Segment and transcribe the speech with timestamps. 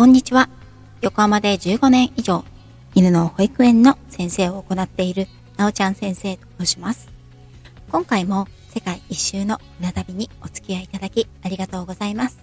[0.00, 0.48] こんにちは。
[1.02, 2.42] 横浜で15年以上、
[2.94, 5.26] 犬の保育園の先生を行っている
[5.58, 7.10] なおちゃん先生と申します。
[7.92, 12.38] 今回も世界一周の船旅にお付き合いいただきありがとうございます。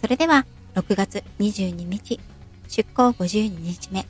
[0.00, 2.18] それでは、6月22日、
[2.66, 4.06] 出港52日目、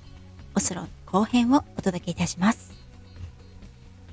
[0.54, 2.72] オスロ後編をお届けいたします。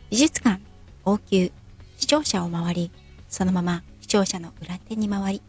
[0.09, 0.63] 美術館、
[1.05, 1.51] 王宮、
[1.97, 2.91] 視聴者を回り、
[3.29, 5.41] そのまま視聴者の裏手に回り、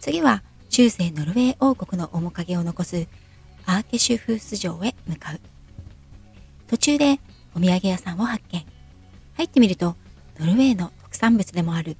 [0.00, 3.06] 次は中世ノルウェー王国の面影を残す
[3.66, 5.40] アーケシュフース城へ向かう。
[6.66, 7.20] 途中で
[7.54, 8.64] お土産屋さんを発見。
[9.34, 9.96] 入ってみると、
[10.40, 11.98] ノルウェーの特産物でもある、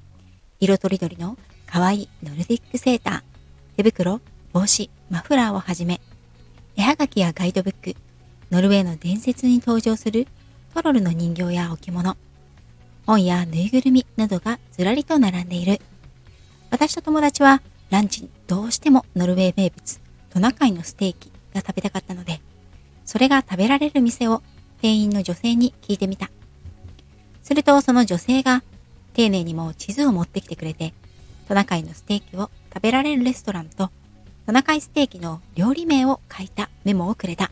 [0.59, 4.21] 色とりどりの可愛いノルディックセーター、手袋、
[4.53, 6.01] 帽子、マフラーをはじめ、
[6.75, 7.95] 絵はがきやガイドブック、
[8.49, 10.27] ノルウェーの伝説に登場する
[10.73, 12.17] トロルの人形や置物、
[13.05, 15.79] 本やぬいぐるみなどがずらりと並んでいる。
[16.71, 17.61] 私と友達は
[17.93, 19.99] ランチにどうしてもノルウェー名物、
[20.31, 22.41] トナカイのステーキが食べたかったので、
[23.05, 24.41] それが食べられる店を
[24.81, 26.31] 店員の女性に聞いてみた。
[27.43, 28.63] するとその女性が
[29.13, 30.91] 丁寧にも地図を持ってきてくれて、
[31.47, 33.91] トナカイのステーキを食べられるレストランと
[34.47, 37.51] トナカイステーキの料理名を書いたメモをくれた。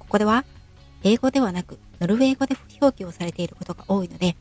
[0.00, 0.44] ここでは
[1.04, 4.34] 英語ではなくノルウェー語で表記をされていることが多いので、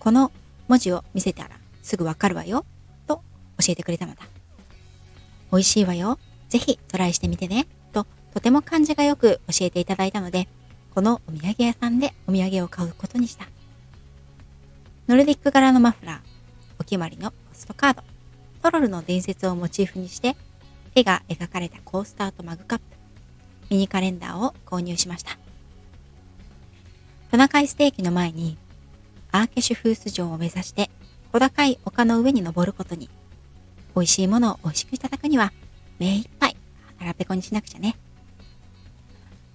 [0.00, 0.32] この
[0.66, 1.50] 文字を見せたら
[1.84, 2.64] すぐわかるわよ
[3.58, 4.22] 教えてくれたのだ。
[5.52, 6.18] 美味しいわよ。
[6.48, 7.66] ぜひトライしてみてね。
[7.92, 10.48] と、とても感じがよく教えていただいたので、
[10.94, 13.46] このお土産屋さんでお土産を買うことにした。
[15.08, 16.18] ノルディック柄のマフラー、
[16.78, 18.02] お決まりのポストカード、
[18.62, 20.36] トロルの伝説をモチーフにして、
[20.94, 22.84] 絵が描かれたコースターとマグカップ、
[23.70, 25.38] ミニカレンダーを購入しました。
[27.30, 28.56] トナカイステーキの前に、
[29.32, 30.88] アーケシュフース城を目指して
[31.32, 33.10] 小高い丘の上に登ることに
[33.96, 35.54] 美味しいものを美味しくいただくには、
[35.98, 36.56] 目いっぱい
[36.98, 37.96] 腹ペコにしなくちゃね。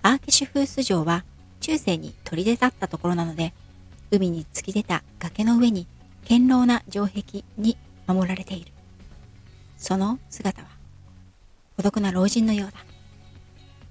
[0.02, 1.24] アーケシュフース城は
[1.59, 3.53] 中世に砦立ったところなので、
[4.09, 5.85] 海に突き出た崖の上に
[6.28, 8.72] 堅牢な城壁に守られている。
[9.78, 10.68] その姿は
[11.78, 12.80] 孤独な老人のようだ。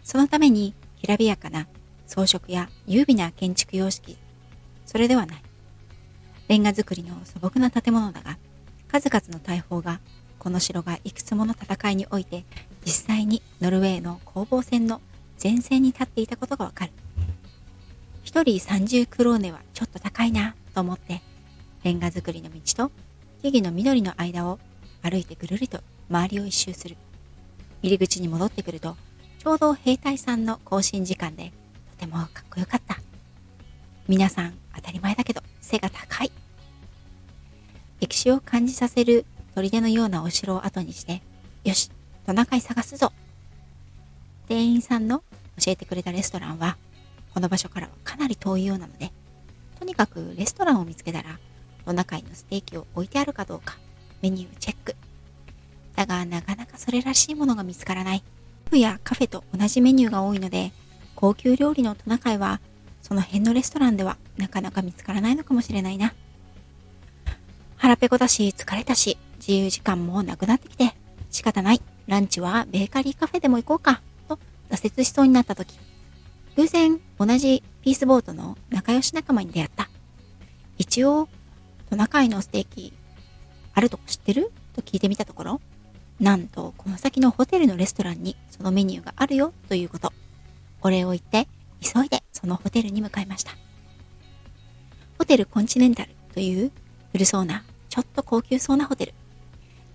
[0.03, 1.69] そのためにきらびやかな
[2.09, 4.19] 装飾や優美な建築様式、
[4.84, 5.43] それではない。
[6.49, 8.37] レンガ造りの素朴な建物だが、
[8.89, 10.00] 数々の大砲が
[10.41, 12.45] この城がいくつもの戦いにおいて
[12.84, 15.03] 実際にノルウェーの攻防戦の
[15.41, 16.93] 前線に立っていたことがわかる。
[18.25, 21.21] 一人30クローネはちょっと高いなと思って
[21.84, 22.93] レンガ造りの道と
[23.43, 24.59] 木々の緑の間を
[25.03, 26.97] 歩いてぐるりと周りを一周する。
[27.83, 28.97] 入り口に戻ってくると
[29.39, 31.53] ちょうど兵隊さんの行進時間で
[31.99, 32.99] とてもかっこよかった。
[34.09, 36.33] 皆さん当たり前だけど背が高い。
[38.01, 39.27] 歴史を感じさせる
[39.62, 41.22] 砦のようなお城を後にして、
[41.65, 41.91] よし、
[42.26, 43.12] トナカイ探すぞ。
[44.48, 45.22] 店員さんの
[45.59, 46.76] 教えてくれたレストランは、
[47.34, 49.12] この場所からはかなり遠いようなので、
[49.78, 51.38] とにかくレストランを見つけたら、
[51.84, 53.78] トナカイのステーキを置いてあるかどうか、
[54.22, 54.97] メニューチェック。
[55.97, 58.22] だが、なかなかそれらしいものが見つからない。
[58.66, 60.72] プやカフェと同じメニューが多いので、
[61.15, 62.60] 高級料理のトナカイは、
[63.03, 66.15] その辺のレストランではなかなか見つからないのかもしれないな。
[67.91, 70.95] 腹ペコだし、疲れたし、自由時間もなくなってきて、
[71.28, 71.83] 仕方ない。
[72.06, 74.39] ランチはベーカリーカフェでも行こうか、と
[74.71, 75.77] 挫折しそうになった時、
[76.56, 79.91] 偶然同じピースボートの仲良し仲間に出会った。
[80.78, 81.28] 一応、
[81.89, 82.93] トナカイのステーキ、
[83.75, 84.53] あるとこ知ってる？
[84.72, 85.61] と聞いてみたところ、
[86.21, 90.12] なんとこの先のホテルのレストランにそのメニューがあるよということ。
[90.81, 91.49] お礼を言って
[91.81, 93.51] 急いでそのホテルに向かいました。
[95.19, 96.71] ホテルコンチネンタルという
[97.12, 99.15] 古そうなちょっと高級そうなホテル。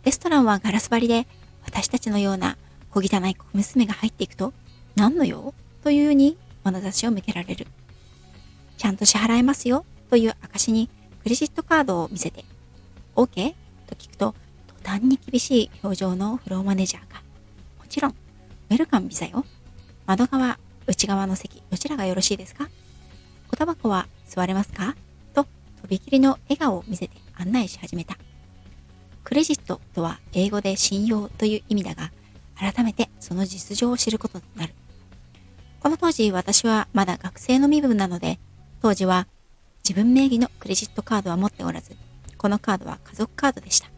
[0.04, 1.26] レストランはガラス張りで、
[1.66, 2.58] 私たちのような
[2.92, 4.54] 小汚い小娘が入っていくと、
[4.96, 5.56] 何の用？
[5.84, 7.66] というように眼差しを向けられる。
[8.78, 10.90] ちゃんと支払えますよという証に
[11.24, 12.46] クレジットカードを見せて、
[13.16, 13.56] OK?
[13.88, 14.36] と聞くと、
[14.84, 17.22] 途端に厳しい表情のフローマネージャーが、
[17.80, 19.46] もちろん、ウェルカムビザよ。
[20.06, 22.70] 窓側、内側の席、どちらがよろしいですか？
[23.52, 24.96] おタバコは座れますか？
[25.86, 28.18] と、びきりの笑顔を見せて案内し始めた。
[29.24, 32.12] クレジットとは英語で信用という意味だが、
[32.56, 34.74] 改めてその実情を知ることとなる。
[35.80, 38.40] この当時私はまだ学生の身分なので、
[38.82, 39.28] 当時は
[39.88, 41.96] 自分名義のクレジットカードは持っておらず、
[42.38, 43.90] このカードは家族カードでした。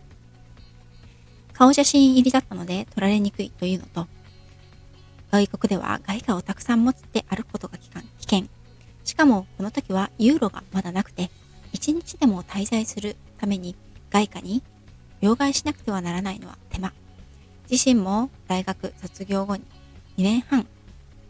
[1.54, 4.08] 顔写真入りだったので取られにくいというのと、
[5.32, 7.90] 外国では外貨をたくさん持って歩くことが危
[8.22, 8.48] 険。
[9.04, 11.32] しかもこの時はユーロがまだなくて、
[11.78, 13.76] 一日でも滞在するために
[14.10, 14.64] 外貨に
[15.22, 16.92] 両替しなくてはならないのは手間。
[17.70, 19.62] 自身も大学卒業後に
[20.18, 20.66] 2年半、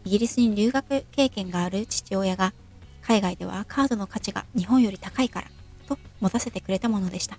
[0.06, 2.54] イギリスに留学経験がある父親が、
[3.02, 5.48] 海外ではカードの価値が日本より高いから、
[5.86, 7.38] と持たせてくれたものでした。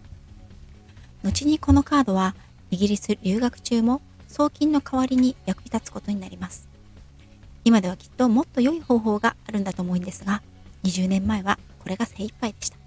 [1.24, 2.36] 後にこのカードは、
[2.70, 6.70] イギリス留学中も送金の代わりに役に立つことになります。
[7.66, 10.44] 今ではきっともっと良い方法があるんだと思うんですが、
[10.84, 12.79] 20年前はこれが精一杯でした。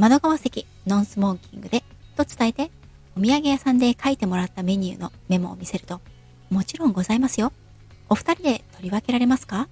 [0.00, 1.84] 窓側席ノンスモーキングで
[2.16, 2.70] と伝えて
[3.18, 6.00] お土産屋さんで書いてもらったメニューのメモを見せると、
[6.48, 7.52] もちろんございますよ。
[8.08, 9.68] お二人で取り分けられますか？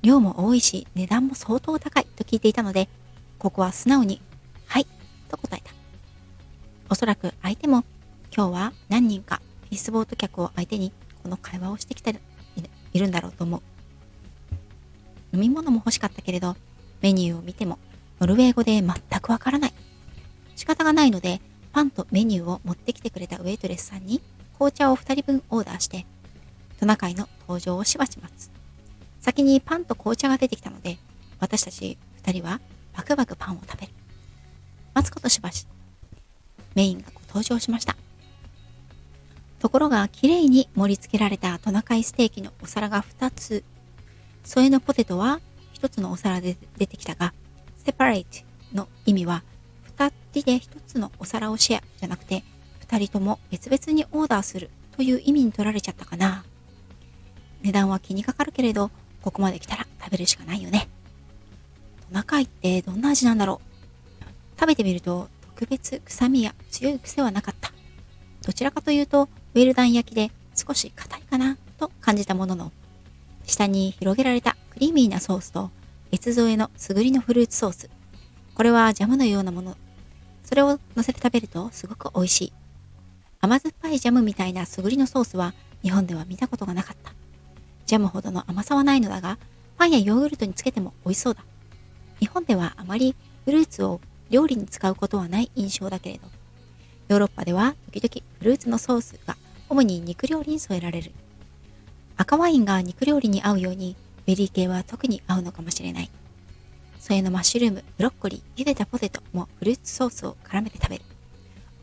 [0.00, 2.88] 量も多いし、値段も相当高いと聞いていたので、
[3.40, 4.22] ここは素直に、
[4.68, 4.86] はい、
[5.28, 5.72] と答えた。
[6.88, 7.82] おそらく相手も、
[8.32, 10.92] 今日は何人かフィスボート客を相手に
[11.24, 12.14] この会話をしてきて
[12.92, 13.60] いるんだろうと思う。
[15.34, 16.54] 飲み物も欲しかったけれど、
[17.00, 17.80] メニューを見ても、
[18.20, 19.74] ノルウェー語で全くわからない。
[20.54, 21.40] 仕方がないので、
[21.72, 24.22] パンとメニューを持ってきてくれたウェイトレスさんに
[24.54, 26.06] 紅茶を2人分オーダーして、
[26.80, 28.50] トナカイの登場をしばし待つ。
[29.20, 30.98] 先にパンと紅茶が出てきたので、
[31.40, 32.60] 私たち2人は
[32.94, 33.92] バクバクパンを食べる。
[34.94, 35.66] 待つことしばし、
[36.74, 37.96] メインが登場しました。
[39.58, 43.64] ところが、綺麗に盛り付けられたトナカイステーキのお皿が2つ、
[44.44, 45.40] 添えのポテトは
[45.74, 47.34] 1つのお皿で出てきたが、
[47.86, 48.44] セパレート
[48.76, 49.44] の意味は
[49.96, 52.42] 2人で1つのお皿をシェアじゃなくて、
[52.88, 56.44] 2人とも別々にオーダーするという意味に取られちゃったかな。
[57.62, 58.90] 値段は気にかかるけれど、
[59.22, 60.88] ここまで来たら食べるしかないよね。
[62.00, 63.60] トナカイってどんな味なんだろ
[64.20, 64.24] う
[64.58, 67.70] 食べてみると特別臭みや強い癖はなかった。
[68.44, 72.72] どちらかというと、ウェルダン焼きで少し硬いかなと感じたものの、
[73.44, 75.70] 下に広げられたクリーミーなソースと
[76.10, 77.90] 別添えのすぐりのフルーツソース。
[78.54, 79.76] これはジャムのようなもの
[80.44, 82.52] それを乗せて食べるとすごく美味しい。
[83.40, 87.12] 甘酸っぱいジャムみたいな素振りのソースは日本では見たことがなかった。
[87.84, 89.38] ジャムほどの甘さはないのだが、
[89.76, 91.44] パンやヨーグルトにつけても美味しそうだ。
[92.20, 93.14] 日本ではあまり
[93.44, 94.00] フルーツを
[94.30, 96.28] 料理に使うことはない印象だけれど、
[97.08, 99.36] ヨーロッパでは時々フルーツのソースが
[99.68, 101.12] 主に肉料理に添えられる。
[102.16, 106.10] 赤ワインが肉料理に合うように、ベリー系は特に合うのかもしれない。
[106.98, 111.04] 添えのマッシュルーム、ブロッコリー、茹でたポテトもフルーツソースを絡めて食べる。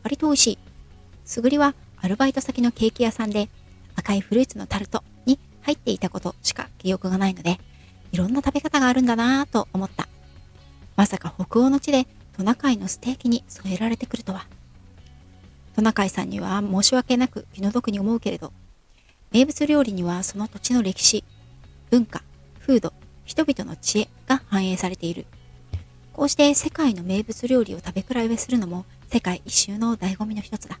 [0.02, 0.58] 割と美味しい。
[1.24, 3.48] すぐりはアルバイト先のケーキ屋さんで
[3.96, 7.58] 赤いフルーツのタルトに入っていたことしか記憶がないので、
[8.12, 10.06] いろんな食べ方があるんだなぁと思った。
[10.96, 12.06] まさか北欧の地で
[12.36, 14.46] トナカイのステーキに添えられてくるとは。
[15.74, 18.52] トナカイさんには申し訳なく気の毒に思うけれど、
[19.32, 21.24] 名物料理にはその土地の歴史、
[21.90, 22.22] 文化、
[22.66, 22.94] 風土、
[23.26, 25.26] 人々の知恵が反映されている。
[26.14, 30.80] こうして世界の名物料理を食べ比べするのも世界一周の醍醐味の一つだ。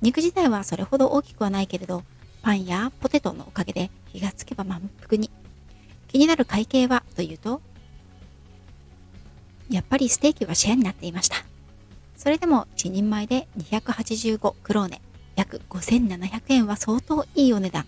[0.00, 2.04] 肉自体はそれほど大きくはないけれど、
[2.42, 5.32] パンやポテトのおかげで気がつけば満腹に。
[6.06, 7.60] 気になる会計はというと、
[9.68, 11.38] やっぱりステーキはシェアになっていました。
[12.16, 15.00] それでも一人前で285クローネ、
[15.34, 17.84] 約5700円は相当いいお値段。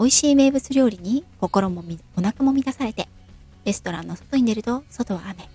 [0.00, 1.84] 美味しい名物料理に心も
[2.16, 3.06] お腹も満たされて、
[3.66, 5.46] レストランの外に出ると外は雨。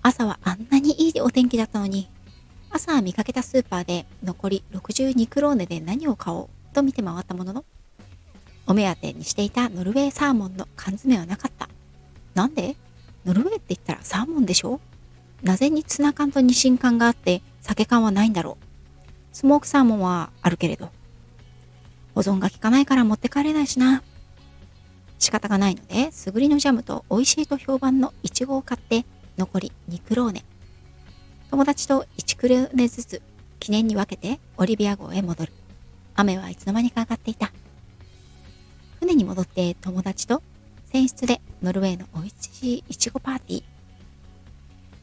[0.00, 2.08] 朝はあんなにいいお天気だったのに、
[2.70, 7.64] 朝は見かけたスーパーで残り62クローネで何を買おうと見て回ったものの、
[8.66, 11.68] お目当てにしていたノルウェーサーモンの缶詰はなかった。
[12.32, 12.76] なんで？
[13.26, 14.80] ノルウェーって言ったらサーモンでしょ？
[15.42, 18.64] なぜにツナ缶とニシン缶があって酒缶はないんだろう
[19.34, 20.88] スモークサーモンはあるけれど。
[22.14, 24.02] 保存が効かないから持って帰れないしな。
[25.18, 29.04] 仕方がないので、すぐりのジャムと美味しいと評判のイチゴを買って、
[29.38, 30.44] 残り2クローネ。
[31.50, 33.22] 友達と1クローネずつ
[33.60, 35.52] 記念に分けてオリビア号へ戻る。
[36.14, 37.52] 雨はいつの間にか上がっていた。
[39.00, 40.42] 船に戻って友達と
[40.92, 43.64] 船室でノルウェーの美味しいイチゴパーティー。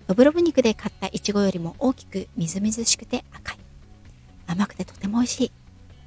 [0.07, 3.57] ドブロブ肉で買ったイチゴよりも大きくみずみずしくて赤い。
[4.47, 5.51] 甘くてとても美味しい。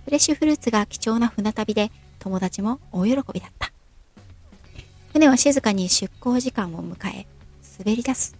[0.04, 3.73] フレッシュフルーツが貴重な船旅で友達も大喜びだった。
[5.12, 7.26] 船は静かに出港時間を迎え、
[7.78, 8.37] 滑り出す。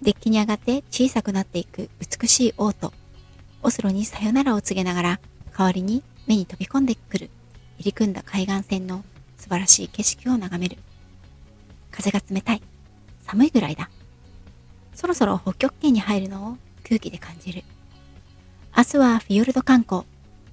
[0.00, 2.92] デッキに上がって小さくなっていく美しい王と、
[3.62, 5.20] オスロにさよならを告げながら、
[5.56, 7.30] 代わりに目に飛び込んでくる
[7.78, 9.04] 入り組んだ海岸線の
[9.36, 10.78] 素晴らしい景色を眺める。
[11.92, 12.62] 風が冷たい。
[13.24, 13.88] 寒いぐらいだ。
[14.94, 17.62] そろそろ北極圏に入るのを空気で感じる。
[18.74, 20.04] 明日はフィヨルド観光。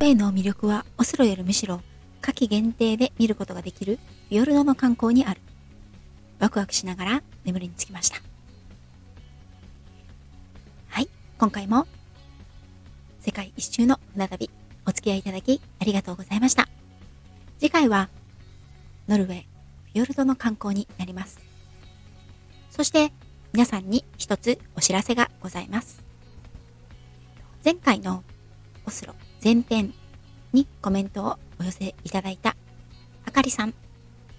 [0.04, 1.82] イの魅力はオスロよりむしろ
[2.22, 3.98] 夏季限定で見ることができる
[4.28, 5.40] フィヨルドの観光にある。
[6.38, 8.18] ワクワクしながら眠りにつきました。
[10.90, 11.08] はい。
[11.38, 11.88] 今回も
[13.22, 14.50] 世界一周の船旅
[14.86, 16.68] お付き合いいただきありがとうございました。
[17.58, 18.10] 次回は
[19.08, 21.40] ノルウェー、フィヨルドの観光になります。
[22.70, 23.14] そして
[23.54, 26.09] 皆さんに一つお知らせがございます。
[27.64, 28.24] 前回の
[28.86, 29.14] オスロ
[29.44, 29.94] 前編
[30.54, 32.56] にコメントをお寄せいただいた
[33.26, 33.74] あかりさん、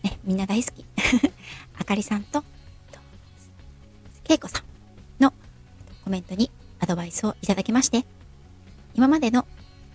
[0.03, 0.85] ね、みんな大好き
[1.79, 2.43] あかりさんと、
[4.25, 5.33] けいこさんの
[6.05, 8.05] コメントにアドバイスをいただきまして、
[8.95, 9.47] 今までの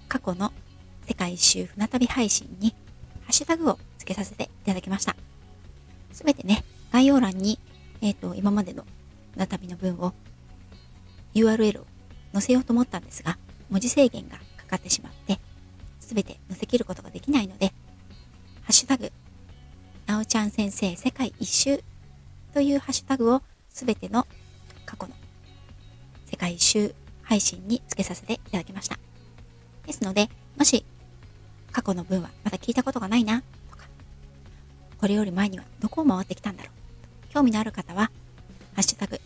[0.08, 0.54] 過去の
[1.08, 2.72] 世界一周船旅配信に
[3.24, 5.16] ハッシュタグを付けさせていただきました。
[6.12, 7.60] すべてね、概要欄に、
[8.02, 8.86] えっ、ー、と、今までの
[9.34, 10.14] 船旅の分を
[11.34, 11.86] URL を
[12.36, 13.38] 載せようと思ったんですが、
[13.70, 15.40] 文字制限がかかってしまって、
[16.02, 17.74] すべて載せきることができないので、ハ
[18.70, 19.10] ッシュタグ、
[20.06, 21.82] なおちゃん先生世界一周
[22.54, 24.28] というハッシュタグをすべての
[24.86, 25.14] 過去の
[26.26, 29.00] 世界一周配信に付けさせていただきました。
[29.88, 30.84] ですので、もし
[31.72, 33.86] 過去の文はまだ聞いたことがないなとか、
[34.98, 36.70] これより前にはどこを回ってきたんだろ
[37.30, 38.12] う興味のある方は、
[38.74, 39.22] ハッシュタグ、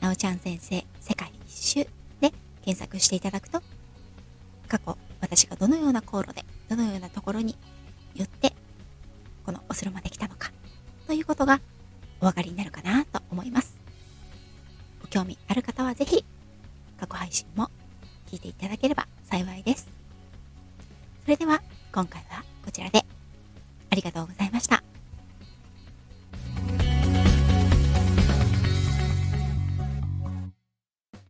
[0.00, 1.97] なおちゃん先生世界一周
[2.68, 3.62] 検索していただくと、
[4.68, 7.56] 過去私がどのような航路で、どのようなところに
[8.14, 8.52] よって、
[9.46, 10.52] このオスロまで来たのか、
[11.06, 11.62] ということが
[12.20, 13.74] お分かりになるかなと思います。
[15.00, 16.22] ご興味ある方はぜひ、
[17.00, 17.70] 過去配信も
[18.30, 19.88] 聞いていただければ幸いです。
[21.24, 22.27] それでは、今回は